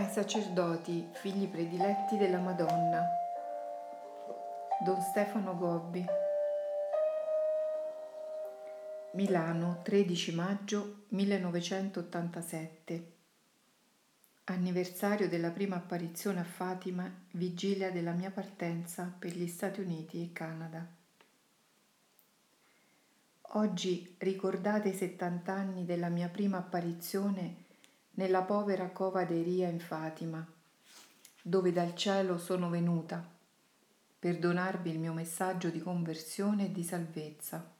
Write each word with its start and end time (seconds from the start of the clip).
ai 0.00 0.08
sacerdoti, 0.08 1.10
figli 1.12 1.46
prediletti 1.46 2.16
della 2.16 2.38
Madonna. 2.38 3.04
Don 4.82 4.98
Stefano 5.02 5.54
Gobbi. 5.58 6.02
Milano, 9.12 9.80
13 9.82 10.34
maggio 10.34 11.04
1987. 11.08 13.12
Anniversario 14.44 15.28
della 15.28 15.50
prima 15.50 15.76
apparizione 15.76 16.40
a 16.40 16.44
Fatima, 16.44 17.12
vigilia 17.32 17.90
della 17.90 18.12
mia 18.12 18.30
partenza 18.30 19.14
per 19.18 19.36
gli 19.36 19.46
Stati 19.46 19.82
Uniti 19.82 20.22
e 20.22 20.32
Canada. 20.32 20.86
Oggi 23.52 24.14
ricordate 24.16 24.88
i 24.88 24.94
70 24.94 25.52
anni 25.52 25.84
della 25.84 26.08
mia 26.08 26.28
prima 26.28 26.56
apparizione 26.56 27.68
nella 28.12 28.42
povera 28.42 28.90
cova 28.90 29.24
d'Eria 29.24 29.68
in 29.68 29.80
Fatima, 29.80 30.46
dove 31.42 31.72
dal 31.72 31.94
cielo 31.94 32.38
sono 32.38 32.68
venuta 32.68 33.26
per 34.18 34.38
donarvi 34.38 34.90
il 34.90 34.98
mio 34.98 35.14
messaggio 35.14 35.70
di 35.70 35.80
conversione 35.80 36.66
e 36.66 36.72
di 36.72 36.84
salvezza. 36.84 37.72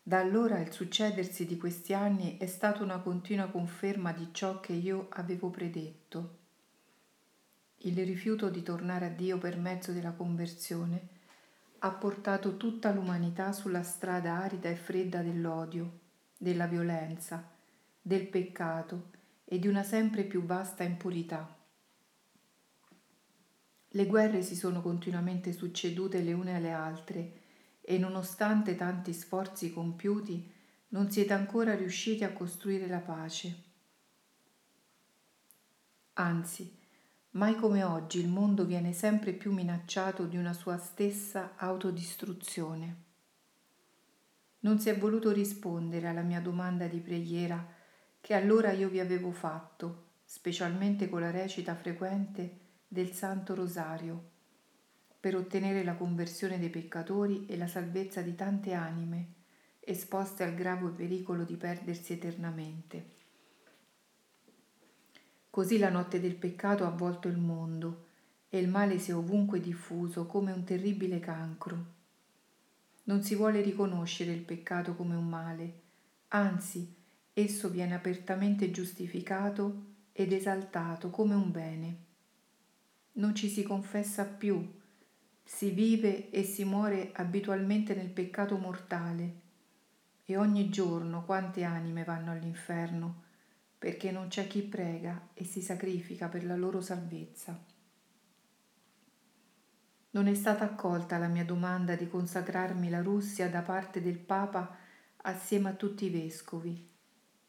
Da 0.00 0.20
allora 0.20 0.60
il 0.60 0.70
succedersi 0.70 1.46
di 1.46 1.56
questi 1.56 1.92
anni 1.92 2.36
è 2.38 2.46
stata 2.46 2.84
una 2.84 3.00
continua 3.00 3.46
conferma 3.46 4.12
di 4.12 4.28
ciò 4.30 4.60
che 4.60 4.72
io 4.72 5.08
avevo 5.10 5.50
predetto. 5.50 6.36
Il 7.78 7.96
rifiuto 8.04 8.48
di 8.48 8.62
tornare 8.62 9.06
a 9.06 9.10
Dio 9.10 9.38
per 9.38 9.58
mezzo 9.58 9.90
della 9.90 10.12
conversione 10.12 11.08
ha 11.80 11.90
portato 11.90 12.56
tutta 12.56 12.92
l'umanità 12.92 13.50
sulla 13.50 13.82
strada 13.82 14.34
arida 14.34 14.68
e 14.68 14.76
fredda 14.76 15.22
dell'odio, 15.22 15.98
della 16.38 16.66
violenza, 16.66 17.55
del 18.06 18.28
peccato 18.28 19.10
e 19.44 19.58
di 19.58 19.66
una 19.66 19.82
sempre 19.82 20.22
più 20.22 20.44
vasta 20.44 20.84
impurità. 20.84 21.58
Le 23.88 24.06
guerre 24.06 24.42
si 24.42 24.54
sono 24.54 24.80
continuamente 24.80 25.52
succedute 25.52 26.22
le 26.22 26.32
une 26.32 26.54
alle 26.54 26.70
altre 26.70 27.40
e 27.80 27.98
nonostante 27.98 28.76
tanti 28.76 29.12
sforzi 29.12 29.72
compiuti 29.72 30.52
non 30.90 31.10
siete 31.10 31.32
ancora 31.32 31.74
riusciti 31.74 32.22
a 32.22 32.32
costruire 32.32 32.86
la 32.86 33.00
pace. 33.00 33.64
Anzi, 36.12 36.78
mai 37.30 37.56
come 37.56 37.82
oggi 37.82 38.20
il 38.20 38.28
mondo 38.28 38.64
viene 38.64 38.92
sempre 38.92 39.32
più 39.32 39.52
minacciato 39.52 40.26
di 40.26 40.36
una 40.36 40.52
sua 40.52 40.78
stessa 40.78 41.54
autodistruzione. 41.56 43.02
Non 44.60 44.78
si 44.78 44.90
è 44.90 44.96
voluto 44.96 45.32
rispondere 45.32 46.06
alla 46.06 46.22
mia 46.22 46.40
domanda 46.40 46.86
di 46.86 47.00
preghiera 47.00 47.74
che 48.26 48.34
allora 48.34 48.72
io 48.72 48.88
vi 48.88 48.98
avevo 48.98 49.30
fatto, 49.30 50.06
specialmente 50.24 51.08
con 51.08 51.20
la 51.20 51.30
recita 51.30 51.76
frequente 51.76 52.58
del 52.88 53.12
Santo 53.12 53.54
Rosario, 53.54 54.30
per 55.20 55.36
ottenere 55.36 55.84
la 55.84 55.94
conversione 55.94 56.58
dei 56.58 56.68
peccatori 56.68 57.46
e 57.46 57.56
la 57.56 57.68
salvezza 57.68 58.22
di 58.22 58.34
tante 58.34 58.72
anime 58.72 59.34
esposte 59.78 60.42
al 60.42 60.56
grave 60.56 60.88
pericolo 60.88 61.44
di 61.44 61.54
perdersi 61.54 62.14
eternamente. 62.14 63.10
Così 65.48 65.78
la 65.78 65.90
notte 65.90 66.18
del 66.18 66.34
peccato 66.34 66.82
ha 66.82 66.88
avvolto 66.88 67.28
il 67.28 67.38
mondo 67.38 68.06
e 68.48 68.58
il 68.58 68.66
male 68.66 68.98
si 68.98 69.12
è 69.12 69.14
ovunque 69.14 69.60
diffuso 69.60 70.26
come 70.26 70.50
un 70.50 70.64
terribile 70.64 71.20
cancro. 71.20 71.84
Non 73.04 73.22
si 73.22 73.36
vuole 73.36 73.60
riconoscere 73.60 74.32
il 74.32 74.42
peccato 74.42 74.96
come 74.96 75.14
un 75.14 75.28
male, 75.28 75.80
anzi 76.30 77.04
esso 77.38 77.68
viene 77.68 77.94
apertamente 77.94 78.70
giustificato 78.70 79.94
ed 80.12 80.32
esaltato 80.32 81.10
come 81.10 81.34
un 81.34 81.50
bene. 81.50 81.96
Non 83.12 83.34
ci 83.34 83.50
si 83.50 83.62
confessa 83.62 84.24
più, 84.24 84.66
si 85.44 85.70
vive 85.70 86.30
e 86.30 86.42
si 86.44 86.64
muore 86.64 87.10
abitualmente 87.12 87.94
nel 87.94 88.08
peccato 88.08 88.56
mortale 88.56 89.40
e 90.24 90.38
ogni 90.38 90.70
giorno 90.70 91.26
quante 91.26 91.62
anime 91.62 92.04
vanno 92.04 92.30
all'inferno 92.30 93.24
perché 93.76 94.10
non 94.10 94.28
c'è 94.28 94.46
chi 94.46 94.62
prega 94.62 95.28
e 95.34 95.44
si 95.44 95.60
sacrifica 95.60 96.28
per 96.28 96.42
la 96.42 96.56
loro 96.56 96.80
salvezza. 96.80 97.62
Non 100.12 100.26
è 100.26 100.34
stata 100.34 100.64
accolta 100.64 101.18
la 101.18 101.28
mia 101.28 101.44
domanda 101.44 101.96
di 101.96 102.08
consacrarmi 102.08 102.88
la 102.88 103.02
Russia 103.02 103.50
da 103.50 103.60
parte 103.60 104.00
del 104.00 104.18
Papa 104.18 104.74
assieme 105.16 105.68
a 105.68 105.74
tutti 105.74 106.06
i 106.06 106.10
vescovi 106.10 106.94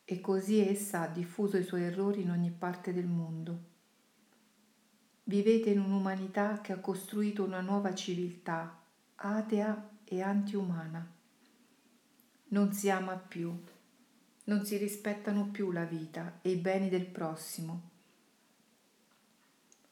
e 0.09 0.21
così 0.21 0.65
essa 0.65 1.01
ha 1.01 1.07
diffuso 1.09 1.57
i 1.57 1.65
suoi 1.65 1.83
errori 1.83 2.21
in 2.21 2.31
ogni 2.31 2.49
parte 2.49 2.93
del 2.93 3.07
mondo. 3.07 3.59
Vivete 5.25 5.69
in 5.69 5.81
un'umanità 5.81 6.61
che 6.61 6.71
ha 6.71 6.79
costruito 6.79 7.43
una 7.43 7.59
nuova 7.59 7.93
civiltà, 7.93 8.81
atea 9.15 9.89
e 10.05 10.21
antiumana. 10.21 11.05
Non 12.47 12.71
si 12.71 12.89
ama 12.89 13.17
più, 13.17 13.53
non 14.45 14.63
si 14.63 14.77
rispettano 14.77 15.49
più 15.51 15.73
la 15.73 15.83
vita 15.83 16.39
e 16.41 16.51
i 16.51 16.55
beni 16.55 16.87
del 16.87 17.05
prossimo. 17.05 17.89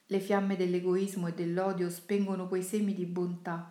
Le 0.05 0.19
fiamme 0.21 0.55
dell'egoismo 0.55 1.27
e 1.27 1.33
dell'odio 1.33 1.89
spengono 1.89 2.47
quei 2.47 2.63
semi 2.63 2.93
di 2.93 3.05
bontà 3.05 3.69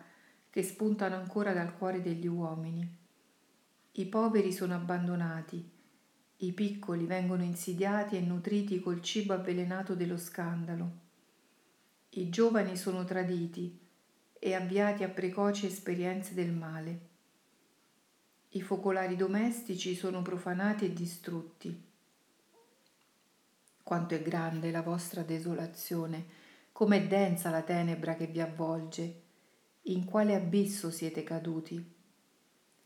che 0.51 0.61
spuntano 0.61 1.15
ancora 1.15 1.53
dal 1.53 1.75
cuore 1.75 2.03
degli 2.03 2.27
uomini. 2.27 2.87
I 3.93 4.05
poveri 4.05 4.51
sono 4.51 4.75
abbandonati, 4.75 5.73
i 6.37 6.51
piccoli 6.51 7.05
vengono 7.05 7.43
insidiati 7.43 8.17
e 8.17 8.21
nutriti 8.21 8.81
col 8.81 9.01
cibo 9.01 9.33
avvelenato 9.33 9.95
dello 9.95 10.17
scandalo. 10.17 11.03
I 12.09 12.29
giovani 12.29 12.75
sono 12.75 13.05
traditi 13.05 13.79
e 14.37 14.53
avviati 14.53 15.03
a 15.03 15.09
precoci 15.09 15.65
esperienze 15.65 16.33
del 16.33 16.51
male. 16.51 16.99
I 18.49 18.61
focolari 18.61 19.15
domestici 19.15 19.95
sono 19.95 20.21
profanati 20.21 20.85
e 20.85 20.93
distrutti. 20.93 21.83
Quanto 23.81 24.15
è 24.15 24.21
grande 24.21 24.71
la 24.71 24.81
vostra 24.81 25.21
desolazione, 25.23 26.25
com'è 26.71 27.07
densa 27.07 27.49
la 27.49 27.61
tenebra 27.61 28.15
che 28.15 28.27
vi 28.27 28.41
avvolge, 28.41 29.21
in 29.83 30.05
quale 30.05 30.35
abisso 30.35 30.89
siete 30.91 31.23
caduti. 31.23 31.93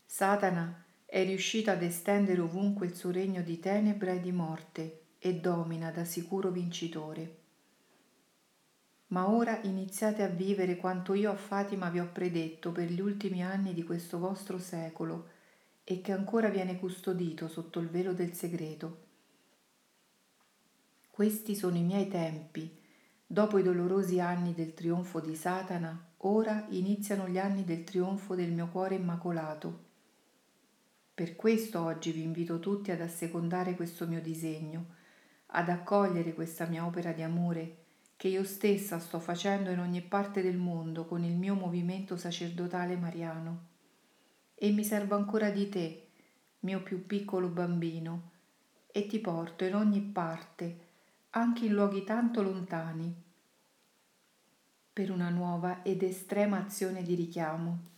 Satana 0.06 0.84
è 1.10 1.24
riuscito 1.24 1.72
ad 1.72 1.82
estendere 1.82 2.40
ovunque 2.40 2.86
il 2.86 2.94
suo 2.94 3.10
regno 3.10 3.42
di 3.42 3.58
tenebra 3.58 4.12
e 4.12 4.20
di 4.20 4.30
morte 4.30 5.00
e 5.18 5.40
domina 5.40 5.90
da 5.90 6.04
sicuro 6.04 6.50
vincitore. 6.50 7.38
Ma 9.08 9.28
ora 9.28 9.58
iniziate 9.62 10.22
a 10.22 10.28
vivere 10.28 10.76
quanto 10.76 11.14
io 11.14 11.32
a 11.32 11.36
Fatima 11.36 11.90
vi 11.90 11.98
ho 11.98 12.08
predetto 12.12 12.70
per 12.70 12.92
gli 12.92 13.00
ultimi 13.00 13.42
anni 13.42 13.74
di 13.74 13.82
questo 13.82 14.20
vostro 14.20 14.60
secolo 14.60 15.30
e 15.82 16.00
che 16.00 16.12
ancora 16.12 16.48
viene 16.48 16.78
custodito 16.78 17.48
sotto 17.48 17.80
il 17.80 17.88
velo 17.88 18.12
del 18.12 18.32
segreto. 18.34 19.08
Questi 21.10 21.56
sono 21.56 21.76
i 21.76 21.82
miei 21.82 22.06
tempi. 22.06 22.78
Dopo 23.26 23.58
i 23.58 23.64
dolorosi 23.64 24.20
anni 24.20 24.54
del 24.54 24.74
trionfo 24.74 25.18
di 25.18 25.34
Satana, 25.34 26.12
ora 26.18 26.66
iniziano 26.68 27.26
gli 27.26 27.38
anni 27.38 27.64
del 27.64 27.82
trionfo 27.82 28.36
del 28.36 28.52
mio 28.52 28.68
cuore 28.68 28.94
immacolato 28.94 29.88
per 31.20 31.36
questo 31.36 31.82
oggi 31.82 32.12
vi 32.12 32.22
invito 32.22 32.60
tutti 32.60 32.90
ad 32.90 33.02
assecondare 33.02 33.74
questo 33.74 34.06
mio 34.06 34.22
disegno, 34.22 34.86
ad 35.48 35.68
accogliere 35.68 36.32
questa 36.32 36.64
mia 36.64 36.86
opera 36.86 37.12
di 37.12 37.20
amore 37.20 37.76
che 38.16 38.28
io 38.28 38.42
stessa 38.42 38.98
sto 38.98 39.20
facendo 39.20 39.68
in 39.68 39.80
ogni 39.80 40.00
parte 40.00 40.40
del 40.40 40.56
mondo 40.56 41.04
con 41.04 41.22
il 41.22 41.36
mio 41.36 41.54
movimento 41.54 42.16
sacerdotale 42.16 42.96
mariano. 42.96 43.66
E 44.54 44.70
mi 44.70 44.82
servo 44.82 45.14
ancora 45.14 45.50
di 45.50 45.68
te, 45.68 46.06
mio 46.60 46.82
più 46.82 47.04
piccolo 47.04 47.48
bambino, 47.48 48.30
e 48.90 49.06
ti 49.06 49.18
porto 49.18 49.64
in 49.64 49.74
ogni 49.74 50.00
parte, 50.00 50.78
anche 51.32 51.66
in 51.66 51.74
luoghi 51.74 52.02
tanto 52.02 52.40
lontani, 52.40 53.14
per 54.90 55.10
una 55.10 55.28
nuova 55.28 55.82
ed 55.82 56.02
estrema 56.02 56.64
azione 56.64 57.02
di 57.02 57.14
richiamo. 57.14 57.88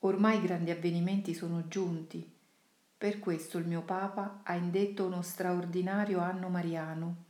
Ormai 0.00 0.38
i 0.38 0.42
grandi 0.42 0.70
avvenimenti 0.70 1.34
sono 1.34 1.66
giunti. 1.66 2.24
Per 2.96 3.18
questo 3.18 3.58
il 3.58 3.66
mio 3.66 3.82
Papa 3.82 4.40
ha 4.44 4.54
indetto 4.54 5.06
uno 5.06 5.22
straordinario 5.22 6.20
anno 6.20 6.48
mariano. 6.48 7.24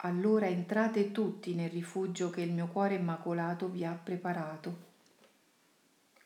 Allora 0.00 0.46
entrate 0.46 1.12
tutti 1.12 1.54
nel 1.54 1.70
rifugio 1.70 2.30
che 2.30 2.42
il 2.42 2.52
mio 2.52 2.66
cuore 2.66 2.96
immacolato 2.96 3.68
vi 3.68 3.84
ha 3.84 3.92
preparato. 3.92 4.84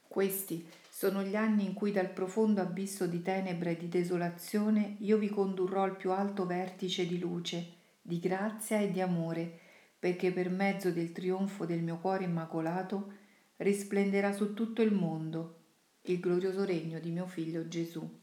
Questi 0.08 0.66
sono 0.88 1.22
gli 1.22 1.36
anni 1.36 1.66
in 1.66 1.74
cui 1.74 1.92
dal 1.92 2.08
profondo 2.08 2.60
abisso 2.60 3.06
di 3.06 3.22
tenebra 3.22 3.70
e 3.70 3.76
di 3.76 3.88
desolazione 3.88 4.96
io 5.00 5.18
vi 5.18 5.28
condurrò 5.28 5.82
al 5.82 5.96
più 5.96 6.12
alto 6.12 6.46
vertice 6.46 7.06
di 7.06 7.18
luce, 7.18 7.74
di 8.00 8.18
grazia 8.18 8.80
e 8.80 8.90
di 8.90 9.00
amore, 9.00 9.58
perché 9.98 10.32
per 10.32 10.50
mezzo 10.50 10.90
del 10.90 11.12
trionfo 11.12 11.64
del 11.64 11.82
mio 11.82 11.98
cuore 11.98 12.24
immacolato 12.24 13.18
risplenderà 13.60 14.32
su 14.32 14.54
tutto 14.54 14.82
il 14.82 14.92
mondo 14.92 15.58
il 16.02 16.18
glorioso 16.18 16.64
regno 16.64 16.98
di 16.98 17.10
mio 17.10 17.26
figlio 17.26 17.68
Gesù. 17.68 18.18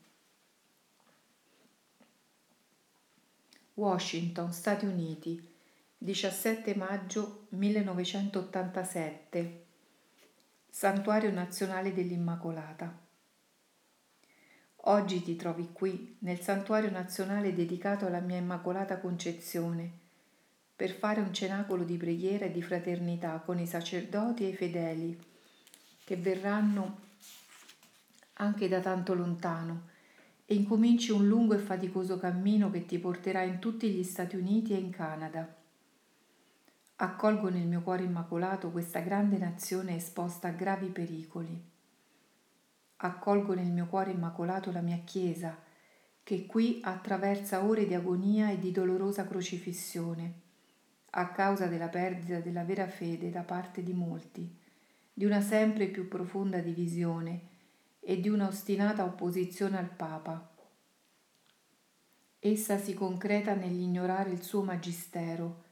Washington, 3.75 4.51
Stati 4.51 4.85
Uniti, 4.85 5.47
17 5.99 6.75
maggio 6.75 7.45
1987. 7.49 9.65
Santuario 10.69 11.31
Nazionale 11.31 11.93
dell'Immacolata. 11.93 13.05
Oggi 14.89 15.21
ti 15.21 15.35
trovi 15.35 15.71
qui, 15.71 16.17
nel 16.19 16.39
santuario 16.39 16.89
nazionale 16.89 17.53
dedicato 17.53 18.07
alla 18.07 18.21
mia 18.21 18.37
Immacolata 18.37 18.99
Concezione, 18.99 20.06
per 20.77 20.91
fare 20.91 21.19
un 21.19 21.33
cenacolo 21.33 21.83
di 21.83 21.97
preghiera 21.97 22.45
e 22.45 22.51
di 22.51 22.61
fraternità 22.61 23.41
con 23.43 23.59
i 23.59 23.67
sacerdoti 23.67 24.45
e 24.45 24.47
i 24.47 24.55
fedeli 24.55 25.19
che 26.05 26.15
verranno 26.15 26.99
anche 28.35 28.69
da 28.69 28.79
tanto 28.79 29.13
lontano 29.13 29.89
e 30.45 30.55
incominci 30.55 31.11
un 31.11 31.27
lungo 31.27 31.53
e 31.53 31.57
faticoso 31.57 32.17
cammino 32.17 32.71
che 32.71 32.85
ti 32.85 32.97
porterà 32.97 33.41
in 33.41 33.59
tutti 33.59 33.89
gli 33.89 34.03
Stati 34.03 34.37
Uniti 34.37 34.71
e 34.71 34.77
in 34.77 34.91
Canada. 34.91 35.53
Accolgo 36.95 37.49
nel 37.49 37.67
mio 37.67 37.81
cuore 37.81 38.03
immacolato 38.03 38.71
questa 38.71 39.01
grande 39.01 39.37
nazione 39.37 39.97
esposta 39.97 40.47
a 40.47 40.51
gravi 40.51 40.87
pericoli 40.87 41.75
accolgo 42.97 43.53
nel 43.53 43.71
mio 43.71 43.85
cuore 43.85 44.11
immacolato 44.11 44.71
la 44.71 44.81
mia 44.81 44.97
Chiesa, 45.03 45.55
che 46.23 46.45
qui 46.45 46.79
attraversa 46.81 47.63
ore 47.63 47.85
di 47.85 47.93
agonia 47.93 48.49
e 48.49 48.59
di 48.59 48.71
dolorosa 48.71 49.27
crocifissione, 49.27 50.45
a 51.11 51.29
causa 51.29 51.67
della 51.67 51.87
perdita 51.87 52.39
della 52.39 52.63
vera 52.63 52.87
fede 52.87 53.29
da 53.29 53.41
parte 53.41 53.83
di 53.83 53.93
molti, 53.93 54.55
di 55.13 55.25
una 55.25 55.41
sempre 55.41 55.87
più 55.87 56.07
profonda 56.07 56.59
divisione 56.59 57.41
e 57.99 58.19
di 58.19 58.29
una 58.29 58.47
ostinata 58.47 59.03
opposizione 59.03 59.77
al 59.77 59.89
Papa. 59.89 60.51
Essa 62.39 62.77
si 62.77 62.93
concreta 62.93 63.55
nell'ignorare 63.55 64.31
il 64.31 64.43
suo 64.43 64.61
magistero, 64.63 65.63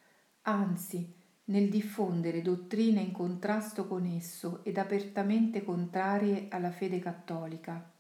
anzi, 0.42 1.14
nel 1.46 1.70
diffondere 1.70 2.42
dottrine 2.42 3.02
in 3.02 3.12
contrasto 3.12 3.88
con 3.88 4.06
esso 4.06 4.64
ed 4.64 4.78
apertamente 4.78 5.64
contrarie 5.64 6.48
alla 6.50 6.72
fede 6.72 7.00
cattolica. 7.00 7.92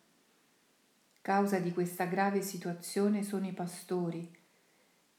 Causa 1.21 1.59
di 1.59 1.71
questa 1.71 2.05
grave 2.05 2.41
situazione 2.41 3.23
sono 3.23 3.47
i 3.47 3.53
pastori, 3.53 4.29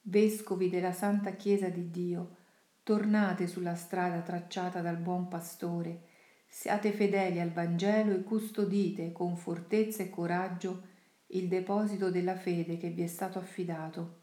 vescovi 0.09 0.69
della 0.69 0.93
Santa 0.93 1.33
Chiesa 1.33 1.69
di 1.69 1.91
Dio, 1.91 2.37
tornate 2.83 3.47
sulla 3.49 3.75
strada 3.75 4.21
tracciata 4.21 4.81
dal 4.81 4.99
buon 4.99 5.27
pastore, 5.29 6.03
siate 6.47 6.93
fedeli 6.93 7.41
al 7.41 7.51
Vangelo 7.51 8.13
e 8.13 8.23
custodite 8.23 9.11
con 9.11 9.37
fortezza 9.37 10.03
e 10.03 10.11
coraggio 10.11 10.95
il 11.29 11.49
deposito 11.49 12.11
della 12.11 12.37
fede 12.37 12.77
che 12.77 12.91
vi 12.91 13.03
è 13.03 13.09
stato 13.09 13.39
affidato. 13.39 14.23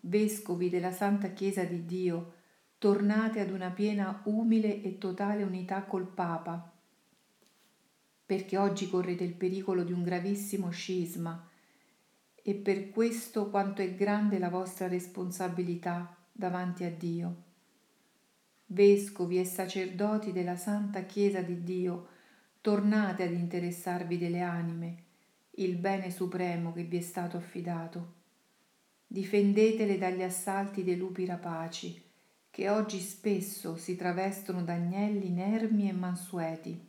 Vescovi 0.00 0.68
della 0.68 0.90
Santa 0.90 1.28
Chiesa 1.28 1.62
di 1.62 1.84
Dio, 1.84 2.34
tornate 2.78 3.38
ad 3.38 3.50
una 3.50 3.70
piena 3.70 4.22
umile 4.24 4.82
e 4.82 4.98
totale 4.98 5.44
unità 5.44 5.84
col 5.84 6.08
Papa, 6.08 6.68
perché 8.26 8.56
oggi 8.56 8.90
correte 8.90 9.22
il 9.22 9.34
pericolo 9.34 9.84
di 9.84 9.92
un 9.92 10.02
gravissimo 10.02 10.70
scisma 10.70 11.48
e 12.42 12.54
per 12.54 12.90
questo 12.90 13.48
quanto 13.48 13.82
è 13.82 13.94
grande 13.94 14.38
la 14.38 14.48
vostra 14.48 14.88
responsabilità 14.88 16.16
davanti 16.32 16.84
a 16.84 16.90
Dio. 16.90 17.50
Vescovi 18.66 19.38
e 19.38 19.44
sacerdoti 19.44 20.32
della 20.32 20.56
Santa 20.56 21.02
Chiesa 21.02 21.40
di 21.40 21.62
Dio, 21.62 22.08
tornate 22.60 23.24
ad 23.24 23.32
interessarvi 23.32 24.18
delle 24.18 24.40
anime, 24.40 24.96
il 25.56 25.76
bene 25.76 26.10
supremo 26.10 26.72
che 26.72 26.82
vi 26.82 26.96
è 26.96 27.00
stato 27.00 27.36
affidato. 27.36 28.20
Difendetele 29.06 29.98
dagli 29.98 30.22
assalti 30.22 30.82
dei 30.82 30.96
lupi 30.96 31.26
rapaci, 31.26 32.02
che 32.50 32.70
oggi 32.70 32.98
spesso 32.98 33.76
si 33.76 33.94
travestono 33.94 34.62
da 34.62 34.72
agnelli 34.72 35.26
inermi 35.26 35.88
e 35.88 35.92
mansueti. 35.92 36.88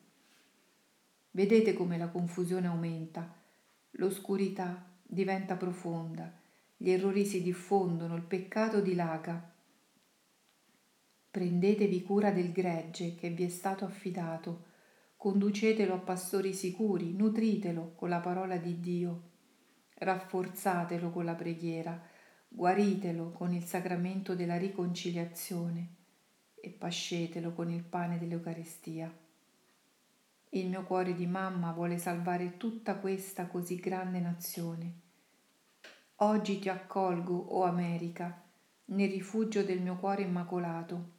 Vedete 1.31 1.73
come 1.73 1.97
la 1.97 2.07
confusione 2.07 2.67
aumenta, 2.67 3.33
l'oscurità 3.91 4.91
diventa 5.13 5.55
profonda, 5.55 6.31
gli 6.75 6.89
errori 6.89 7.25
si 7.25 7.41
diffondono, 7.41 8.15
il 8.15 8.23
peccato 8.23 8.81
dilaga. 8.81 9.51
Prendetevi 11.31 12.03
cura 12.03 12.31
del 12.31 12.51
gregge 12.51 13.15
che 13.15 13.29
vi 13.29 13.43
è 13.43 13.49
stato 13.49 13.85
affidato, 13.85 14.65
conducetelo 15.15 15.93
a 15.93 15.99
pastori 15.99 16.53
sicuri, 16.53 17.13
nutritelo 17.13 17.93
con 17.95 18.09
la 18.09 18.19
parola 18.19 18.57
di 18.57 18.79
Dio, 18.79 19.21
rafforzatelo 19.95 21.11
con 21.11 21.25
la 21.25 21.35
preghiera, 21.35 22.01
guaritelo 22.49 23.31
con 23.31 23.53
il 23.53 23.63
sacramento 23.63 24.35
della 24.35 24.57
riconciliazione 24.57 25.95
e 26.55 26.69
pascetelo 26.69 27.53
con 27.53 27.69
il 27.71 27.83
pane 27.83 28.19
dell'Eucaristia. 28.19 29.11
Il 30.49 30.69
mio 30.69 30.83
cuore 30.83 31.15
di 31.15 31.25
mamma 31.25 31.71
vuole 31.71 31.97
salvare 31.97 32.57
tutta 32.57 32.97
questa 32.97 33.47
così 33.47 33.77
grande 33.77 34.19
nazione. 34.19 35.02
Oggi 36.25 36.57
ti 36.57 36.69
accolgo, 36.69 37.35
o 37.35 37.59
oh 37.59 37.63
America, 37.63 38.41
nel 38.85 39.09
rifugio 39.09 39.61
del 39.61 39.81
mio 39.81 39.97
cuore 39.97 40.21
immacolato. 40.21 41.11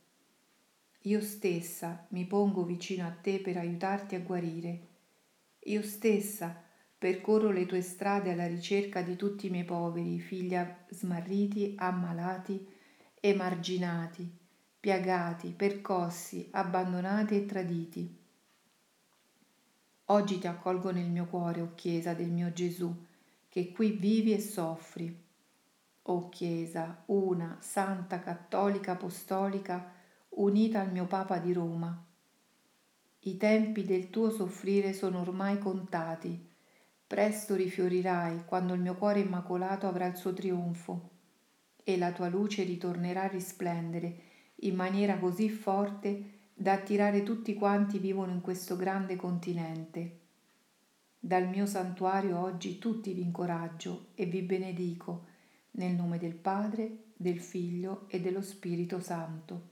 Io 1.02 1.20
stessa 1.20 2.06
mi 2.08 2.24
pongo 2.24 2.64
vicino 2.64 3.06
a 3.06 3.10
te 3.10 3.38
per 3.38 3.58
aiutarti 3.58 4.14
a 4.14 4.20
guarire. 4.20 4.86
Io 5.64 5.82
stessa 5.82 6.58
Percorro 6.96 7.50
le 7.50 7.66
tue 7.66 7.82
strade 7.82 8.32
alla 8.32 8.46
ricerca 8.46 9.02
di 9.02 9.14
tutti 9.14 9.48
i 9.48 9.50
miei 9.50 9.66
poveri, 9.66 10.18
figli 10.20 10.56
smarriti, 10.88 11.74
ammalati, 11.76 12.66
emarginati, 13.20 14.38
piagati, 14.80 15.50
percossi, 15.50 16.48
abbandonati 16.50 17.36
e 17.36 17.44
traditi. 17.44 18.22
Oggi 20.06 20.38
ti 20.38 20.46
accolgo 20.46 20.90
nel 20.92 21.10
mio 21.10 21.26
cuore, 21.26 21.60
o 21.60 21.74
Chiesa 21.74 22.14
del 22.14 22.30
mio 22.30 22.50
Gesù, 22.54 23.03
che 23.54 23.70
qui 23.70 23.92
vivi 23.92 24.32
e 24.32 24.40
soffri. 24.40 25.22
O 26.06 26.28
Chiesa, 26.28 27.04
una, 27.06 27.58
santa, 27.60 28.18
cattolica, 28.18 28.92
apostolica, 28.94 29.92
unita 30.30 30.80
al 30.80 30.90
mio 30.90 31.06
Papa 31.06 31.38
di 31.38 31.52
Roma. 31.52 32.04
I 33.20 33.36
tempi 33.36 33.84
del 33.84 34.10
tuo 34.10 34.30
soffrire 34.30 34.92
sono 34.92 35.20
ormai 35.20 35.60
contati 35.60 36.50
Presto 37.06 37.54
rifiorirai 37.54 38.44
quando 38.44 38.74
il 38.74 38.80
mio 38.80 38.96
cuore 38.96 39.20
immacolato 39.20 39.86
avrà 39.86 40.06
il 40.06 40.16
suo 40.16 40.32
trionfo 40.32 41.10
e 41.84 41.96
la 41.96 42.10
tua 42.10 42.28
luce 42.28 42.64
ritornerà 42.64 43.22
a 43.22 43.28
risplendere 43.28 44.16
in 44.62 44.74
maniera 44.74 45.16
così 45.18 45.48
forte 45.48 46.48
da 46.54 46.72
attirare 46.72 47.22
tutti 47.22 47.54
quanti 47.54 47.98
vivono 47.98 48.32
in 48.32 48.40
questo 48.40 48.74
grande 48.74 49.14
continente. 49.14 50.22
Dal 51.26 51.48
mio 51.48 51.64
santuario 51.64 52.38
oggi 52.38 52.78
tutti 52.78 53.14
vi 53.14 53.22
incoraggio 53.22 54.08
e 54.14 54.26
vi 54.26 54.42
benedico 54.42 55.24
nel 55.70 55.94
nome 55.94 56.18
del 56.18 56.34
Padre, 56.34 57.04
del 57.16 57.40
Figlio 57.40 58.04
e 58.08 58.20
dello 58.20 58.42
Spirito 58.42 59.00
Santo. 59.00 59.68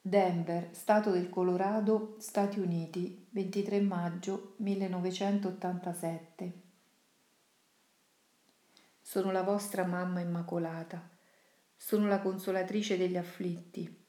Denver, 0.00 0.70
Stato 0.72 1.10
del 1.10 1.28
Colorado, 1.28 2.16
Stati 2.20 2.58
Uniti, 2.58 3.26
23 3.28 3.82
maggio 3.82 4.54
1987. 4.56 6.52
Sono 8.98 9.30
la 9.30 9.42
vostra 9.42 9.84
mamma 9.84 10.20
immacolata, 10.20 11.06
sono 11.76 12.06
la 12.06 12.22
consolatrice 12.22 12.96
degli 12.96 13.18
afflitti. 13.18 14.04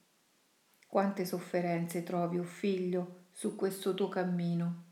Quante 0.87 1.25
sofferenze 1.25 2.03
trovi, 2.03 2.37
o 2.37 2.43
oh 2.43 2.45
figlio, 2.45 3.22
su 3.33 3.55
questo 3.55 3.93
tuo 3.93 4.07
cammino. 4.07 4.83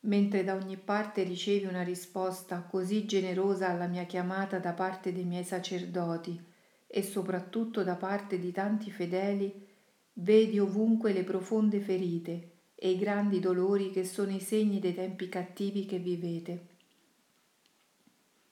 Mentre 0.00 0.42
da 0.42 0.54
ogni 0.54 0.76
parte 0.76 1.22
ricevi 1.22 1.64
una 1.64 1.82
risposta 1.82 2.60
così 2.62 3.06
generosa 3.06 3.68
alla 3.68 3.86
mia 3.86 4.04
chiamata 4.04 4.58
da 4.58 4.72
parte 4.72 5.12
dei 5.12 5.24
miei 5.24 5.44
sacerdoti, 5.44 6.50
e 6.94 7.02
soprattutto 7.02 7.82
da 7.84 7.94
parte 7.94 8.38
di 8.38 8.52
tanti 8.52 8.90
fedeli, 8.90 9.66
vedi 10.14 10.58
ovunque 10.58 11.12
le 11.12 11.22
profonde 11.22 11.80
ferite 11.80 12.50
e 12.74 12.90
i 12.90 12.98
grandi 12.98 13.40
dolori 13.40 13.90
che 13.90 14.04
sono 14.04 14.32
i 14.32 14.40
segni 14.40 14.80
dei 14.80 14.92
tempi 14.92 15.28
cattivi 15.28 15.86
che 15.86 15.98
vivete. 15.98 16.66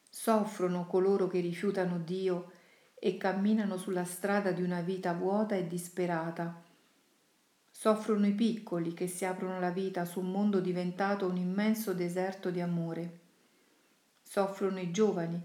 Soffrono 0.09 0.87
coloro 0.87 1.27
che 1.27 1.41
rifiutano 1.41 1.99
Dio 1.99 2.53
e 2.99 3.17
camminano 3.17 3.77
sulla 3.77 4.05
strada 4.05 4.53
di 4.53 4.63
una 4.63 4.81
vita 4.83 5.13
vuota 5.13 5.57
e 5.57 5.67
disperata. 5.67 6.69
Soffrono 7.81 8.27
i 8.27 8.35
piccoli 8.35 8.93
che 8.93 9.07
si 9.07 9.25
aprono 9.25 9.59
la 9.59 9.71
vita 9.71 10.05
su 10.05 10.21
un 10.21 10.31
mondo 10.31 10.61
diventato 10.61 11.27
un 11.27 11.39
immenso 11.39 11.95
deserto 11.95 12.51
di 12.51 12.61
amore. 12.61 13.21
Soffrono 14.23 14.79
i 14.81 14.91
giovani 14.91 15.41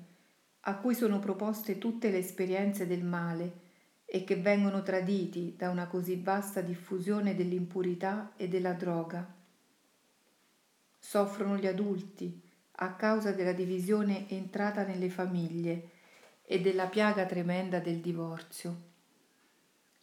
a 0.60 0.76
cui 0.76 0.94
sono 0.96 1.20
proposte 1.20 1.78
tutte 1.78 2.10
le 2.10 2.18
esperienze 2.18 2.88
del 2.88 3.06
male 3.06 3.54
e 4.04 4.26
che 4.26 4.36
vengono 4.36 4.84
traditi 4.84 5.56
da 5.58 5.70
una 5.70 5.88
così 5.88 6.18
vasta 6.18 6.60
diffusione 6.60 7.36
dell'impurità 7.36 8.34
e 8.36 8.50
della 8.50 8.74
droga. 8.74 9.26
soffrono 11.00 11.56
gli 11.56 11.68
adulti 11.68 12.42
a 12.80 12.96
causa 12.96 13.32
della 13.32 13.54
divisione 13.54 14.28
entrata 14.28 14.84
nelle 14.84 15.10
famiglie 15.10 15.92
e 16.44 16.60
della 16.60 16.88
piaga 16.88 17.26
tremenda 17.26 17.80
del 17.80 18.02
divorzio. 18.02 18.95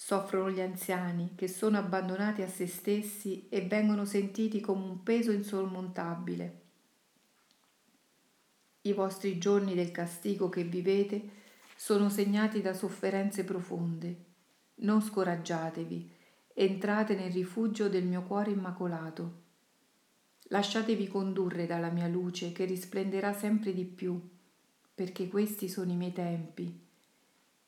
Soffrono 0.04 0.50
gli 0.50 0.60
anziani 0.60 1.34
che 1.36 1.46
sono 1.46 1.78
abbandonati 1.78 2.42
a 2.42 2.48
se 2.48 2.66
stessi 2.66 3.46
e 3.48 3.60
vengono 3.60 4.04
sentiti 4.04 4.58
come 4.58 4.84
un 4.84 5.04
peso 5.04 5.30
insormontabile. 5.30 6.60
I 8.80 8.92
vostri 8.94 9.38
giorni 9.38 9.76
del 9.76 9.92
castigo 9.92 10.48
che 10.48 10.64
vivete 10.64 11.22
sono 11.76 12.10
segnati 12.10 12.60
da 12.60 12.74
sofferenze 12.74 13.44
profonde. 13.44 14.24
Non 14.78 15.00
scoraggiatevi, 15.00 16.10
entrate 16.52 17.14
nel 17.14 17.30
rifugio 17.30 17.88
del 17.88 18.04
mio 18.04 18.24
cuore 18.24 18.50
immacolato. 18.50 19.42
Lasciatevi 20.48 21.06
condurre 21.06 21.66
dalla 21.66 21.90
mia 21.90 22.08
luce 22.08 22.50
che 22.50 22.64
risplenderà 22.64 23.32
sempre 23.32 23.72
di 23.72 23.84
più, 23.84 24.20
perché 24.92 25.28
questi 25.28 25.68
sono 25.68 25.92
i 25.92 25.96
miei 25.96 26.12
tempi 26.12 26.90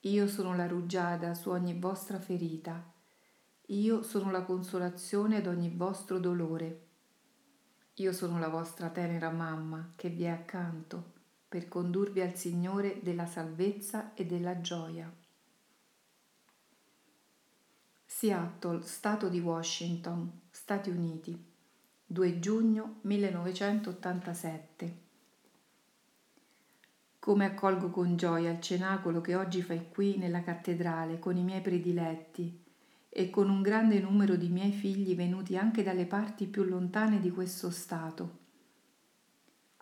io 0.07 0.27
sono 0.27 0.55
la 0.55 0.67
rugiada 0.67 1.33
su 1.33 1.49
ogni 1.49 1.79
vostra 1.79 2.21
ferita. 2.21 2.93
Io 3.69 4.03
sono 4.03 4.31
la 4.31 4.43
consolazione 4.43 5.39
ad 5.39 5.47
ogni 5.47 5.71
vostro 5.71 6.19
dolore. 6.19 6.89
Io 7.95 8.13
sono 8.13 8.39
la 8.39 8.49
vostra 8.49 8.91
tenera 8.91 9.31
mamma 9.31 9.93
che 9.97 10.11
vi 10.11 10.25
è 10.25 10.29
accanto 10.29 11.13
per 11.49 11.69
condurvi 11.69 12.21
al 12.21 12.35
Signore 12.35 13.01
della 13.03 13.25
salvezza 13.25 14.13
e 14.13 14.27
della 14.27 14.61
gioia. 14.61 15.11
Seattle, 18.05 18.83
Stato 18.83 19.31
di 19.31 19.41
Washington, 19.41 20.43
Stati 20.51 20.91
Uniti, 20.91 21.43
2 22.05 22.41
giugno 22.41 22.99
1987. 23.03 25.04
Come 27.25 27.47
accolgo 27.47 27.89
con 27.89 28.19
gioia 28.19 28.51
il 28.51 28.61
cenacolo 28.61 29.23
che 29.23 29.35
oggi 29.35 29.63
fai 29.63 29.89
qui 29.89 30.19
nella 30.19 30.43
cattedrale 30.43 31.19
con 31.19 31.39
i 31.39 31.43
miei 31.43 31.63
prediletti 31.63 32.63
e 33.09 33.31
con 33.31 33.49
un 33.49 33.63
grande 33.63 33.99
numero 33.99 34.37
di 34.37 34.51
miei 34.51 34.73
figli 34.73 35.17
venuti 35.17 35.57
anche 35.57 35.83
dalle 35.83 36.05
parti 36.05 36.45
più 36.45 36.65
lontane 36.65 37.21
di 37.21 37.31
questo 37.31 37.71
Stato. 37.71 38.41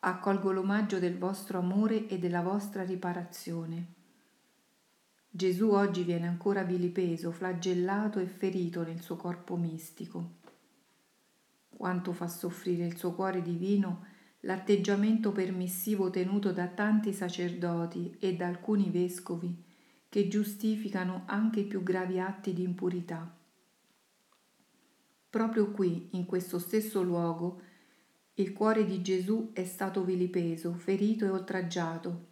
Accolgo 0.03 0.53
l'omaggio 0.53 1.01
del 1.01 1.19
vostro 1.19 1.59
amore 1.59 2.07
e 2.07 2.21
della 2.21 2.43
vostra 2.43 2.85
riparazione. 2.85 3.87
Gesù 5.29 5.71
oggi 5.71 6.05
viene 6.05 6.29
ancora 6.29 6.63
vilipeso, 6.63 7.33
flagellato 7.33 8.21
e 8.21 8.27
ferito 8.27 8.85
nel 8.85 9.01
suo 9.01 9.17
corpo 9.17 9.57
mistico. 9.57 10.35
Quanto 11.77 12.13
fa 12.13 12.29
soffrire 12.29 12.87
il 12.87 12.97
suo 12.97 13.11
cuore 13.15 13.43
divino 13.43 14.12
l'atteggiamento 14.45 15.31
permissivo 15.33 16.11
tenuto 16.11 16.53
da 16.53 16.67
tanti 16.67 17.13
sacerdoti 17.13 18.17
e 18.19 18.35
da 18.35 18.47
alcuni 18.47 18.91
vescovi 18.91 19.55
che 20.09 20.29
giustificano 20.29 21.23
anche 21.27 21.61
i 21.61 21.65
più 21.65 21.83
gravi 21.83 22.19
atti 22.19 22.53
di 22.53 22.63
impurità. 22.63 23.39
Proprio 25.31 25.71
qui, 25.71 26.09
in 26.13 26.27
questo 26.27 26.59
stesso 26.59 27.03
luogo, 27.03 27.63
il 28.35 28.53
cuore 28.53 28.85
di 28.85 29.01
Gesù 29.01 29.51
è 29.53 29.65
stato 29.65 30.05
vilipeso, 30.05 30.75
ferito 30.75 31.25
e 31.25 31.29
oltraggiato 31.29 32.31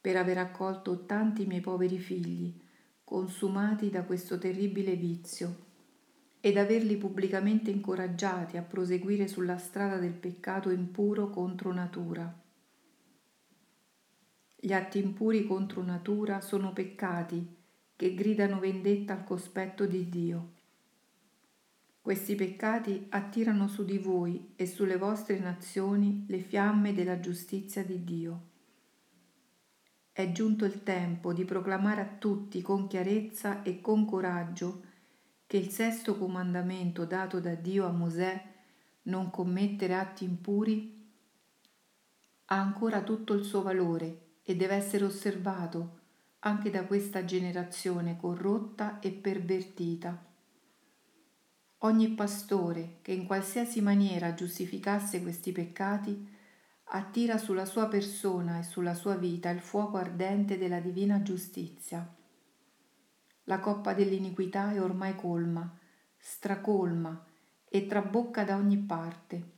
per 0.00 0.16
aver 0.16 0.38
accolto 0.38 1.06
tanti 1.06 1.46
miei 1.46 1.60
poveri 1.60 1.98
figli, 1.98 2.60
consumati 3.04 3.88
da 3.88 4.02
questo 4.02 4.36
terribile 4.38 4.96
vizio 4.96 5.70
ed 6.44 6.56
averli 6.56 6.96
pubblicamente 6.96 7.70
incoraggiati 7.70 8.56
a 8.56 8.62
proseguire 8.62 9.28
sulla 9.28 9.58
strada 9.58 9.98
del 9.98 10.12
peccato 10.12 10.70
impuro 10.70 11.30
contro 11.30 11.72
natura. 11.72 12.36
Gli 14.56 14.72
atti 14.72 14.98
impuri 14.98 15.46
contro 15.46 15.84
natura 15.84 16.40
sono 16.40 16.72
peccati 16.72 17.56
che 17.94 18.14
gridano 18.14 18.58
vendetta 18.58 19.12
al 19.12 19.22
cospetto 19.22 19.86
di 19.86 20.08
Dio. 20.08 20.52
Questi 22.00 22.34
peccati 22.34 23.06
attirano 23.10 23.68
su 23.68 23.84
di 23.84 23.98
voi 23.98 24.54
e 24.56 24.66
sulle 24.66 24.96
vostre 24.96 25.38
nazioni 25.38 26.24
le 26.26 26.40
fiamme 26.40 26.92
della 26.92 27.20
giustizia 27.20 27.84
di 27.84 28.02
Dio. 28.02 28.48
È 30.10 30.32
giunto 30.32 30.64
il 30.64 30.82
tempo 30.82 31.32
di 31.32 31.44
proclamare 31.44 32.00
a 32.00 32.16
tutti 32.18 32.60
con 32.62 32.88
chiarezza 32.88 33.62
e 33.62 33.80
con 33.80 34.04
coraggio 34.04 34.90
che 35.52 35.58
il 35.58 35.68
sesto 35.68 36.16
comandamento 36.16 37.04
dato 37.04 37.38
da 37.38 37.54
Dio 37.54 37.84
a 37.86 37.90
Mosè, 37.90 38.42
non 39.02 39.28
commettere 39.28 39.92
atti 39.92 40.24
impuri, 40.24 41.10
ha 42.46 42.58
ancora 42.58 43.02
tutto 43.02 43.34
il 43.34 43.44
suo 43.44 43.60
valore 43.60 44.36
e 44.44 44.56
deve 44.56 44.76
essere 44.76 45.04
osservato 45.04 45.98
anche 46.38 46.70
da 46.70 46.86
questa 46.86 47.26
generazione 47.26 48.16
corrotta 48.16 48.98
e 49.00 49.10
pervertita. 49.10 50.24
Ogni 51.80 52.08
pastore 52.12 53.00
che 53.02 53.12
in 53.12 53.26
qualsiasi 53.26 53.82
maniera 53.82 54.32
giustificasse 54.32 55.20
questi 55.20 55.52
peccati 55.52 56.34
attira 56.84 57.36
sulla 57.36 57.66
sua 57.66 57.88
persona 57.88 58.58
e 58.58 58.62
sulla 58.62 58.94
sua 58.94 59.16
vita 59.16 59.50
il 59.50 59.60
fuoco 59.60 59.98
ardente 59.98 60.56
della 60.56 60.80
divina 60.80 61.20
giustizia 61.20 62.20
la 63.44 63.58
coppa 63.58 63.92
dell'iniquità 63.92 64.72
è 64.72 64.80
ormai 64.80 65.16
colma, 65.16 65.78
stracolma 66.16 67.24
e 67.68 67.86
trabocca 67.86 68.44
da 68.44 68.56
ogni 68.56 68.78
parte. 68.78 69.50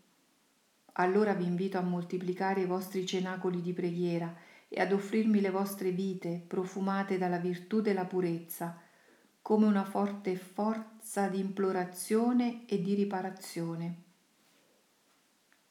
Allora 0.92 1.34
vi 1.34 1.44
invito 1.44 1.76
a 1.76 1.82
moltiplicare 1.82 2.60
i 2.60 2.66
vostri 2.66 3.04
cenacoli 3.04 3.60
di 3.60 3.72
preghiera 3.72 4.34
e 4.68 4.80
ad 4.80 4.92
offrirmi 4.92 5.40
le 5.40 5.50
vostre 5.50 5.90
vite 5.90 6.42
profumate 6.46 7.18
dalla 7.18 7.38
virtù 7.38 7.80
della 7.80 8.04
purezza, 8.04 8.80
come 9.42 9.66
una 9.66 9.84
forte 9.84 10.36
forza 10.36 11.28
di 11.28 11.38
implorazione 11.38 12.64
e 12.66 12.80
di 12.80 12.94
riparazione. 12.94 14.02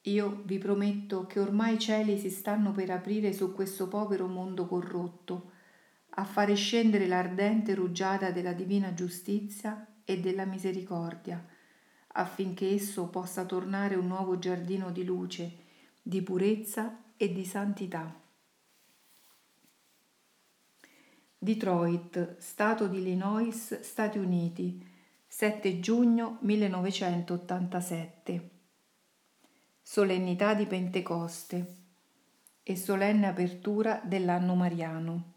Io 0.01 0.41
vi 0.43 0.58
prometto 0.58 1.25
che 1.25 1.39
ormai 1.39 1.75
i 1.75 1.79
cieli 1.79 2.20
si 2.20 2.29
stanno 2.29 2.74
per 2.74 2.91
aprire 2.91 3.32
su 3.32 3.53
questo 3.53 3.88
povero 3.88 4.27
mondo 4.27 4.67
corrotto, 4.67 5.53
a 6.15 6.25
fare 6.25 6.53
scendere 6.55 7.08
l'ardente 7.08 7.74
rugiada 7.74 8.29
della 8.32 8.53
divina 8.53 8.93
giustizia 8.93 9.88
e 10.03 10.20
della 10.20 10.46
misericordia, 10.46 11.43
affinché 12.15 12.70
esso 12.70 13.08
possa 13.08 13.46
tornare 13.46 13.96
un 13.96 14.05
nuovo 14.05 14.38
giardino 14.38 14.91
di 14.91 15.03
luce, 15.03 15.51
di 16.01 16.22
purezza 16.22 17.00
e 17.17 17.34
di 17.34 17.43
santità. 17.46 18.22
Detroit, 21.38 22.38
Stato 22.38 22.88
di 22.88 23.00
Illinois, 23.00 23.79
Stati 23.79 24.20
Uniti, 24.20 24.86
7 25.25 25.79
giugno 25.79 26.38
1987. 26.41 28.50
Solennità 29.82 30.53
di 30.53 30.67
Pentecoste 30.67 31.77
e 32.62 32.75
solenne 32.77 33.25
apertura 33.27 34.00
dell'anno 34.05 34.53
mariano 34.55 35.33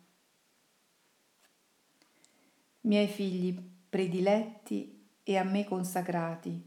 miei 2.87 3.09
figli 3.09 3.59
prediletti 3.88 5.09
e 5.25 5.37
a 5.37 5.43
me 5.43 5.64
consacrati, 5.64 6.62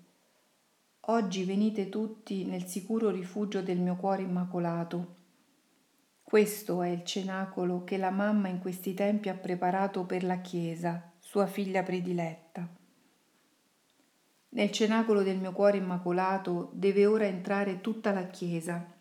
oggi 1.02 1.46
venite 1.46 1.88
tutti 1.88 2.44
nel 2.44 2.66
sicuro 2.66 3.10
rifugio 3.10 3.62
del 3.62 3.80
mio 3.80 3.96
cuore 3.96 4.24
immacolato. 4.24 5.16
Questo 6.22 6.82
è 6.82 6.90
il 6.90 7.06
cenacolo 7.06 7.86
che 7.86 7.96
la 7.96 8.10
mamma 8.10 8.50
in 8.50 8.60
questi 8.60 8.94
tempi 8.94 9.30
ha 9.30 9.34
preparato 9.34 10.04
per 10.04 10.26
la 10.26 10.42
Chiesa, 10.42 11.10
sua 11.20 11.48
figlia 11.48 11.84
prediletta. 11.84 12.68
Nel 14.50 14.72
cenacolo 14.72 15.24
del 15.24 15.38
mio 15.38 15.54
cuore 15.54 15.78
immacolato 15.78 16.72
deve 16.74 17.06
ora 17.06 17.28
entrare 17.28 17.80
tutta 17.80 18.12
la 18.12 18.28
Chiesa. 18.28 18.94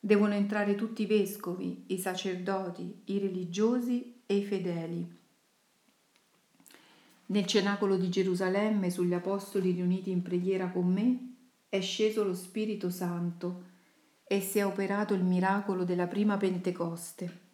Devono 0.00 0.32
entrare 0.32 0.76
tutti 0.76 1.02
i 1.02 1.06
vescovi, 1.06 1.84
i 1.88 1.98
sacerdoti, 1.98 3.02
i 3.04 3.18
religiosi 3.18 4.22
e 4.24 4.36
i 4.36 4.44
fedeli 4.44 5.18
nel 7.30 7.46
cenacolo 7.46 7.96
di 7.96 8.08
Gerusalemme, 8.08 8.90
sugli 8.90 9.14
apostoli 9.14 9.70
riuniti 9.70 10.10
in 10.10 10.22
preghiera 10.22 10.68
con 10.68 10.86
me, 10.86 11.34
è 11.68 11.80
sceso 11.80 12.24
lo 12.24 12.34
Spirito 12.34 12.90
Santo 12.90 13.68
e 14.24 14.40
si 14.40 14.58
è 14.58 14.66
operato 14.66 15.14
il 15.14 15.22
miracolo 15.22 15.84
della 15.84 16.08
prima 16.08 16.36
Pentecoste. 16.36 17.48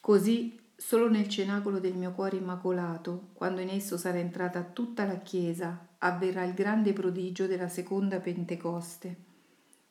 Così, 0.00 0.58
solo 0.76 1.08
nel 1.08 1.28
cenacolo 1.28 1.80
del 1.80 1.94
mio 1.94 2.12
cuore 2.12 2.36
immacolato, 2.36 3.30
quando 3.32 3.60
in 3.60 3.68
esso 3.68 3.96
sarà 3.96 4.18
entrata 4.18 4.62
tutta 4.62 5.06
la 5.06 5.18
Chiesa, 5.18 5.88
avverrà 5.98 6.44
il 6.44 6.54
grande 6.54 6.92
prodigio 6.92 7.48
della 7.48 7.68
seconda 7.68 8.20
Pentecoste. 8.20 9.16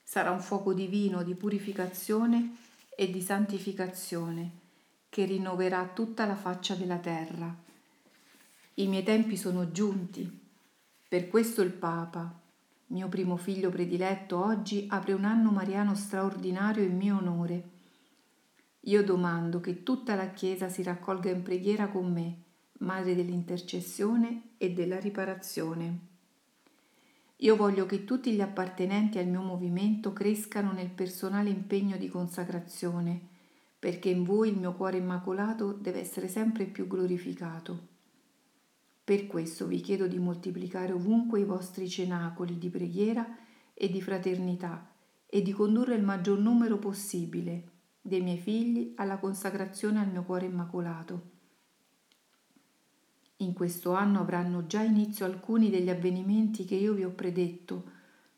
Sarà 0.01 0.32
un 0.32 0.42
fuoco 0.42 0.74
divino 0.74 1.24
di 1.24 1.36
purificazione 1.36 2.56
e 2.96 3.10
di 3.10 3.22
santificazione 3.22 4.60
che 5.10 5.25
rinnoverà 5.25 5.90
tutta 5.94 6.25
la 6.25 6.36
faccia 6.36 6.75
della 6.75 7.00
terra 7.00 7.70
i 8.81 8.88
miei 8.88 9.03
tempi 9.03 9.38
sono 9.38 9.71
giunti. 9.71 10.39
Per 11.07 11.27
questo 11.27 11.61
il 11.61 11.71
Papa, 11.71 12.39
mio 12.88 13.07
primo 13.07 13.38
figlio 13.38 13.69
prediletto, 13.69 14.43
oggi 14.43 14.85
apre 14.89 15.13
un 15.13 15.23
anno 15.23 15.51
mariano 15.51 15.95
straordinario 15.95 16.83
in 16.83 16.95
mio 16.95 17.17
onore. 17.17 17.69
Io 18.81 19.03
domando 19.03 19.59
che 19.59 19.83
tutta 19.83 20.15
la 20.15 20.31
Chiesa 20.31 20.67
si 20.67 20.83
raccolga 20.83 21.29
in 21.29 21.43
preghiera 21.43 21.89
con 21.89 22.11
me, 22.11 22.35
Madre 22.79 23.13
dell'intercessione 23.13 24.53
e 24.57 24.73
della 24.73 25.00
riparazione. 25.00 26.00
Io 27.38 27.55
voglio 27.55 27.85
che 27.85 28.05
tutti 28.05 28.31
gli 28.31 28.41
appartenenti 28.41 29.19
al 29.19 29.27
mio 29.27 29.41
movimento 29.41 30.13
crescano 30.13 30.71
nel 30.71 30.89
personale 30.89 31.50
impegno 31.50 31.97
di 31.97 32.07
consacrazione, 32.07 33.19
perché 33.77 34.09
in 34.09 34.23
voi 34.23 34.50
il 34.50 34.57
mio 34.57 34.73
cuore 34.73 34.97
immacolato 34.97 35.73
deve 35.73 36.00
essere 36.00 36.27
sempre 36.27 36.65
più 36.65 36.88
glorificato. 36.88 37.89
Per 39.12 39.27
questo 39.27 39.68
vi 39.68 39.82
chiedo 39.82 40.08
di 40.08 40.18
moltiplicare 40.18 40.94
ovunque 40.94 41.41
i 41.41 41.44
vostri 41.44 41.89
cenacoli 41.89 42.58
di 42.58 42.70
preghiera 42.70 43.27
e 43.74 43.89
di 43.89 44.01
fraternità 44.01 44.89
e 45.25 45.41
di 45.41 45.51
condurre 45.51 45.96
il 45.96 46.01
maggior 46.01 46.39
numero 46.39 46.77
possibile 46.77 47.72
dei 48.00 48.22
miei 48.22 48.38
figli 48.38 48.94
alla 48.96 49.18
consacrazione 49.18 50.00
al 50.00 50.10
mio 50.10 50.24
cuore 50.24 50.46
immacolato. 50.46 51.32
In 53.39 53.51
questo 53.51 53.91
anno 53.91 54.22
avranno 54.22 54.65
già 54.65 54.82
inizio 54.82 55.25
alcuni 55.25 55.70
degli 55.70 55.89
avvenimenti 55.89 56.63
che 56.63 56.75
io 56.75 56.94
vi 56.94 57.03
ho 57.03 57.12
predetto 57.12 57.84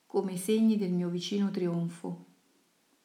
come 0.07 0.37
segni 0.37 0.75
del 0.75 0.91
mio 0.91 1.09
vicino 1.09 1.51
trionfo. 1.51 2.25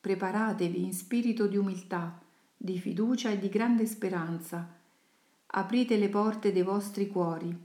Preparatevi 0.01 0.83
in 0.83 0.95
spirito 0.95 1.47
di 1.47 1.59
umiltà, 1.59 2.19
di 2.57 2.79
fiducia 2.79 3.29
e 3.29 3.39
di 3.39 3.51
grande 3.51 3.85
speranza. 3.85 4.77
Aprite 5.50 5.97
le 5.97 6.09
porte 6.09 6.52
dei 6.52 6.62
vostri 6.62 7.07
cuori 7.09 7.57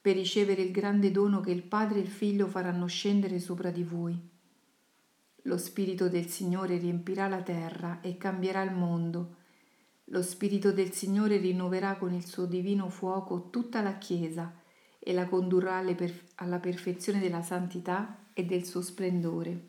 per 0.00 0.14
ricevere 0.14 0.62
il 0.62 0.70
grande 0.70 1.10
dono 1.10 1.40
che 1.40 1.50
il 1.50 1.62
Padre 1.62 1.98
e 1.98 2.02
il 2.02 2.08
Figlio 2.08 2.46
faranno 2.46 2.86
scendere 2.86 3.38
sopra 3.38 3.70
di 3.70 3.82
voi. 3.82 4.18
Lo 5.42 5.58
Spirito 5.58 6.08
del 6.08 6.26
Signore 6.26 6.78
riempirà 6.78 7.28
la 7.28 7.42
terra 7.42 8.00
e 8.00 8.16
cambierà 8.16 8.62
il 8.62 8.72
mondo 8.72 9.36
lo 10.10 10.22
Spirito 10.22 10.72
del 10.72 10.92
Signore 10.92 11.36
rinnoverà 11.36 11.96
con 11.96 12.14
il 12.14 12.24
suo 12.24 12.46
divino 12.46 12.88
fuoco 12.88 13.50
tutta 13.50 13.82
la 13.82 13.98
Chiesa 13.98 14.50
e 14.98 15.12
la 15.12 15.26
condurrà 15.26 15.84
alla 16.36 16.58
perfezione 16.58 17.20
della 17.20 17.42
santità 17.42 18.16
e 18.32 18.46
del 18.46 18.64
suo 18.64 18.80
splendore. 18.80 19.66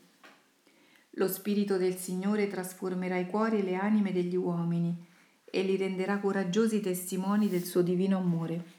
Lo 1.10 1.28
Spirito 1.28 1.76
del 1.76 1.94
Signore 1.96 2.48
trasformerà 2.48 3.18
i 3.18 3.26
cuori 3.26 3.58
e 3.58 3.62
le 3.62 3.74
anime 3.74 4.12
degli 4.12 4.34
uomini 4.34 5.08
e 5.50 5.62
li 5.62 5.76
renderà 5.76 6.18
coraggiosi 6.18 6.80
testimoni 6.80 7.48
del 7.48 7.64
suo 7.64 7.82
divino 7.82 8.18
amore. 8.18 8.78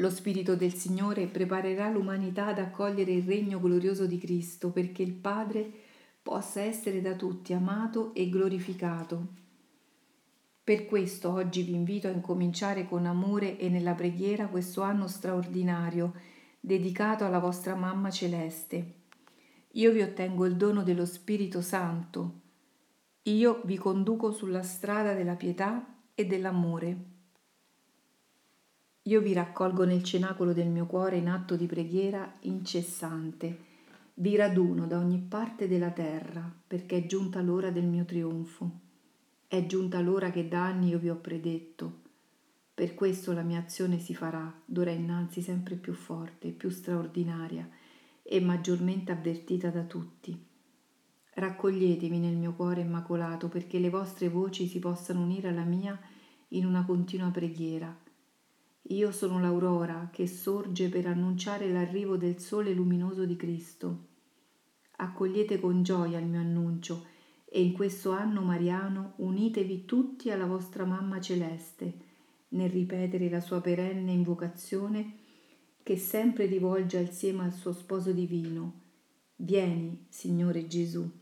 Lo 0.00 0.08
Spirito 0.08 0.56
del 0.56 0.72
Signore 0.72 1.26
preparerà 1.26 1.90
l'umanità 1.90 2.46
ad 2.46 2.58
accogliere 2.58 3.12
il 3.12 3.24
regno 3.24 3.60
glorioso 3.60 4.06
di 4.06 4.18
Cristo 4.18 4.70
perché 4.70 5.02
il 5.02 5.12
Padre 5.12 5.70
possa 6.22 6.62
essere 6.62 7.02
da 7.02 7.14
tutti 7.14 7.52
amato 7.52 8.14
e 8.14 8.28
glorificato. 8.30 9.26
Per 10.62 10.86
questo 10.86 11.32
oggi 11.32 11.62
vi 11.62 11.74
invito 11.74 12.06
a 12.06 12.12
incominciare 12.12 12.86
con 12.86 13.04
amore 13.04 13.58
e 13.58 13.68
nella 13.68 13.94
preghiera 13.94 14.46
questo 14.46 14.82
anno 14.82 15.06
straordinario 15.06 16.14
dedicato 16.60 17.24
alla 17.24 17.38
vostra 17.38 17.74
Mamma 17.74 18.10
Celeste. 18.10 18.94
Io 19.72 19.92
vi 19.92 20.00
ottengo 20.00 20.46
il 20.46 20.56
dono 20.56 20.82
dello 20.82 21.04
Spirito 21.04 21.60
Santo. 21.60 22.39
Io 23.24 23.60
vi 23.64 23.76
conduco 23.76 24.32
sulla 24.32 24.62
strada 24.62 25.12
della 25.12 25.34
pietà 25.34 25.98
e 26.14 26.24
dell'amore. 26.24 27.04
Io 29.02 29.20
vi 29.20 29.34
raccolgo 29.34 29.84
nel 29.84 30.02
cenacolo 30.02 30.54
del 30.54 30.68
mio 30.68 30.86
cuore 30.86 31.18
in 31.18 31.28
atto 31.28 31.54
di 31.54 31.66
preghiera 31.66 32.36
incessante. 32.40 33.58
Vi 34.14 34.36
raduno 34.36 34.86
da 34.86 34.96
ogni 34.96 35.18
parte 35.18 35.68
della 35.68 35.90
terra 35.90 36.50
perché 36.66 36.96
è 36.96 37.06
giunta 37.06 37.42
l'ora 37.42 37.70
del 37.70 37.84
mio 37.84 38.06
trionfo. 38.06 38.70
È 39.46 39.66
giunta 39.66 40.00
l'ora 40.00 40.30
che 40.30 40.48
da 40.48 40.64
anni 40.64 40.88
io 40.88 40.98
vi 40.98 41.10
ho 41.10 41.16
predetto. 41.16 42.00
Per 42.72 42.94
questo 42.94 43.34
la 43.34 43.42
mia 43.42 43.58
azione 43.58 43.98
si 43.98 44.14
farà 44.14 44.50
d'ora 44.64 44.92
innanzi 44.92 45.42
sempre 45.42 45.74
più 45.74 45.92
forte, 45.92 46.52
più 46.52 46.70
straordinaria 46.70 47.68
e 48.22 48.40
maggiormente 48.40 49.12
avvertita 49.12 49.68
da 49.68 49.82
tutti. 49.82 50.48
Raccoglietemi 51.32 52.18
nel 52.18 52.36
mio 52.36 52.54
cuore 52.54 52.80
immacolato 52.80 53.48
perché 53.48 53.78
le 53.78 53.90
vostre 53.90 54.28
voci 54.28 54.66
si 54.66 54.78
possano 54.78 55.22
unire 55.22 55.48
alla 55.48 55.64
mia 55.64 55.98
in 56.48 56.66
una 56.66 56.84
continua 56.84 57.30
preghiera. 57.30 57.96
Io 58.88 59.12
sono 59.12 59.38
l'aurora 59.40 60.08
che 60.12 60.26
sorge 60.26 60.88
per 60.88 61.06
annunciare 61.06 61.70
l'arrivo 61.70 62.16
del 62.16 62.40
sole 62.40 62.72
luminoso 62.72 63.24
di 63.24 63.36
Cristo. 63.36 64.08
Accogliete 64.96 65.60
con 65.60 65.82
gioia 65.82 66.18
il 66.18 66.26
mio 66.26 66.40
annuncio 66.40 67.06
e 67.44 67.62
in 67.62 67.72
questo 67.72 68.10
anno 68.10 68.42
mariano 68.42 69.12
unitevi 69.16 69.84
tutti 69.84 70.30
alla 70.30 70.46
vostra 70.46 70.84
mamma 70.84 71.20
celeste 71.20 72.08
nel 72.48 72.70
ripetere 72.70 73.28
la 73.28 73.40
sua 73.40 73.60
perenne 73.60 74.12
invocazione 74.12 75.18
che 75.82 75.96
sempre 75.96 76.46
rivolge 76.46 76.98
al 76.98 77.10
seme 77.10 77.44
al 77.44 77.52
suo 77.52 77.72
sposo 77.72 78.12
divino. 78.12 78.80
Vieni, 79.36 80.06
Signore 80.08 80.66
Gesù. 80.66 81.19